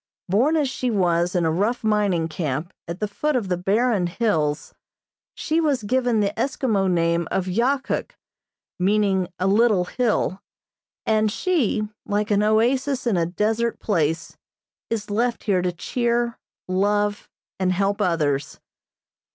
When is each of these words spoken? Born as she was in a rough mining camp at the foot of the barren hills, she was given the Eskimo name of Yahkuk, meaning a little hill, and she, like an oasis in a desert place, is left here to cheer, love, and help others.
Born 0.27 0.57
as 0.57 0.67
she 0.67 0.89
was 0.89 1.35
in 1.35 1.45
a 1.45 1.51
rough 1.51 1.83
mining 1.83 2.27
camp 2.27 2.73
at 2.87 2.99
the 2.99 3.07
foot 3.07 3.35
of 3.35 3.49
the 3.49 3.55
barren 3.57 4.07
hills, 4.07 4.73
she 5.35 5.61
was 5.61 5.83
given 5.83 6.21
the 6.21 6.33
Eskimo 6.35 6.89
name 6.89 7.27
of 7.29 7.45
Yahkuk, 7.45 8.13
meaning 8.79 9.27
a 9.37 9.45
little 9.45 9.85
hill, 9.85 10.41
and 11.05 11.31
she, 11.31 11.87
like 12.03 12.31
an 12.31 12.41
oasis 12.41 13.05
in 13.05 13.15
a 13.15 13.27
desert 13.27 13.79
place, 13.79 14.35
is 14.89 15.11
left 15.11 15.43
here 15.43 15.61
to 15.61 15.71
cheer, 15.71 16.39
love, 16.67 17.29
and 17.59 17.71
help 17.71 18.01
others. 18.01 18.59